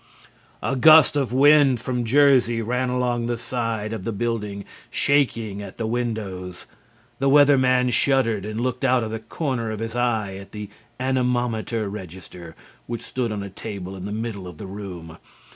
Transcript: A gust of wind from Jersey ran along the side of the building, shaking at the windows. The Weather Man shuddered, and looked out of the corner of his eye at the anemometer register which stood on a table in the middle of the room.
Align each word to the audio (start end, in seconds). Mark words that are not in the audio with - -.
A 0.63 0.75
gust 0.75 1.15
of 1.15 1.31
wind 1.31 1.79
from 1.79 2.05
Jersey 2.05 2.59
ran 2.59 2.89
along 2.89 3.27
the 3.27 3.37
side 3.37 3.93
of 3.93 4.03
the 4.03 4.11
building, 4.11 4.65
shaking 4.89 5.61
at 5.61 5.77
the 5.77 5.85
windows. 5.85 6.65
The 7.19 7.29
Weather 7.29 7.55
Man 7.55 7.91
shuddered, 7.91 8.43
and 8.43 8.59
looked 8.59 8.83
out 8.83 9.03
of 9.03 9.11
the 9.11 9.19
corner 9.19 9.69
of 9.69 9.77
his 9.77 9.95
eye 9.95 10.37
at 10.37 10.53
the 10.53 10.71
anemometer 10.99 11.87
register 11.87 12.55
which 12.87 13.03
stood 13.05 13.31
on 13.31 13.43
a 13.43 13.51
table 13.51 13.95
in 13.95 14.05
the 14.05 14.11
middle 14.11 14.47
of 14.47 14.57
the 14.57 14.65
room. 14.65 15.19